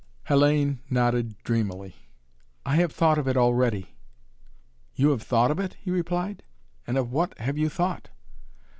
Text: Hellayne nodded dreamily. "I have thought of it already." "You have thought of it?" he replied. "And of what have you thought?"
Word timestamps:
Hellayne 0.27 0.79
nodded 0.89 1.37
dreamily. 1.43 1.95
"I 2.65 2.77
have 2.77 2.91
thought 2.91 3.19
of 3.19 3.27
it 3.27 3.37
already." 3.37 3.93
"You 4.95 5.09
have 5.11 5.21
thought 5.21 5.51
of 5.51 5.59
it?" 5.59 5.75
he 5.79 5.91
replied. 5.91 6.41
"And 6.87 6.97
of 6.97 7.11
what 7.11 7.37
have 7.37 7.55
you 7.59 7.69
thought?" 7.69 8.09